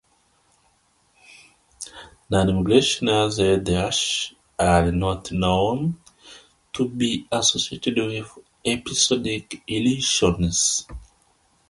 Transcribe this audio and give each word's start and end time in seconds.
Non-migrainous 2.31 3.35
headaches 3.45 4.33
are 4.73 4.91
not 4.91 5.31
known 5.31 5.97
to 6.73 6.89
be 6.89 7.27
associated 7.31 7.97
with 7.97 8.35
episodic 8.65 9.61
illusions. 9.67 10.87